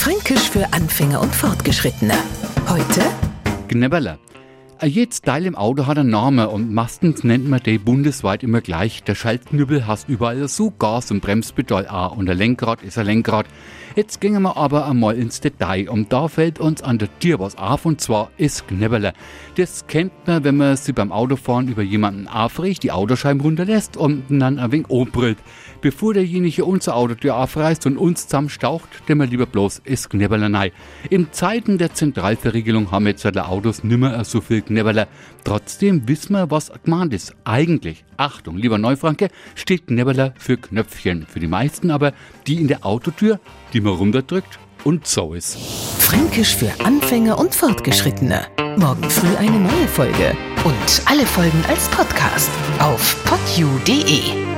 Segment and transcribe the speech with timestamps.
[0.00, 2.14] Fränkisch für Anfänger und Fortgeschrittene.
[2.66, 3.02] Heute
[3.68, 4.18] Gnebberle.
[4.82, 9.02] Jedes Teil im Auto hat einen Namen und meistens nennt man den bundesweit immer gleich.
[9.02, 13.44] Der Schaltknüppel hast überall so Gas- und Bremspedal auch und der Lenkrad ist ein Lenkrad.
[13.94, 17.58] Jetzt gehen wir aber einmal ins Detail und da fällt uns an der Tür was
[17.58, 19.12] auf und zwar ist Knebberle.
[19.56, 24.24] Das kennt man, wenn man sie beim Autofahren über jemanden aufregt, die Autoscheiben runterlässt und
[24.30, 25.38] dann ein wenig umbrüllt.
[25.82, 30.70] Bevor derjenige unsere Autotür aufreißt und uns zusammenstaucht, denn wir lieber bloß ist Knebberle nein.
[31.10, 35.08] In Zeiten der Zentralverriegelung haben jetzt die Autos nimmer so viel Knebberle.
[35.44, 37.34] Trotzdem wissen wir, was gemeint ist.
[37.44, 41.26] Eigentlich, Achtung, lieber Neufranke, steht Knebberle für Knöpfchen.
[41.26, 42.12] Für die meisten aber
[42.46, 43.40] die in der Autotür,
[43.72, 45.58] die man runterdrückt und so ist.
[45.98, 48.46] Fränkisch für Anfänger und Fortgeschrittene.
[48.76, 50.36] Morgen früh eine neue Folge.
[50.64, 54.49] Und alle Folgen als Podcast auf podu.de.